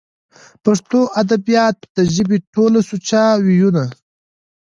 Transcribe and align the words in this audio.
پښتو 0.63 0.99
ادبيات 1.21 1.77
د 1.95 1.97
ژبې 2.15 2.37
ټول 2.53 2.73
سوچه 2.89 3.23
وييونو 3.45 3.85